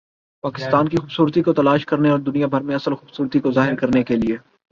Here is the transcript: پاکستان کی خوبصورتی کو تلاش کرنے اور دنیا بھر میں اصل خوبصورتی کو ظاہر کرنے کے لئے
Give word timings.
پاکستان 0.43 0.87
کی 0.87 0.97
خوبصورتی 0.97 1.41
کو 1.41 1.53
تلاش 1.53 1.85
کرنے 1.85 2.09
اور 2.09 2.19
دنیا 2.19 2.47
بھر 2.47 2.61
میں 2.61 2.75
اصل 2.75 2.95
خوبصورتی 2.95 3.39
کو 3.39 3.51
ظاہر 3.51 3.75
کرنے 3.75 4.03
کے 4.03 4.15
لئے 4.15 4.37